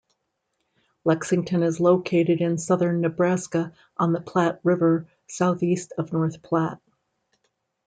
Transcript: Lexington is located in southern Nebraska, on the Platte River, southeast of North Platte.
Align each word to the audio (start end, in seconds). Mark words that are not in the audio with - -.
Lexington 1.05 1.61
is 1.61 1.79
located 1.79 2.41
in 2.41 2.57
southern 2.57 3.01
Nebraska, 3.01 3.71
on 3.97 4.13
the 4.13 4.19
Platte 4.19 4.59
River, 4.63 5.05
southeast 5.29 5.93
of 5.95 6.11
North 6.11 6.41
Platte. 6.41 6.81